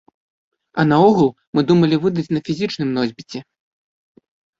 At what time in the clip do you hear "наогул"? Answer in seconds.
0.91-1.27